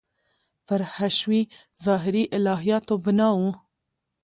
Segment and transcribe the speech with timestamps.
[0.67, 1.41] پر حشوي–
[1.85, 3.41] ظاهري الهیاتو بنا و.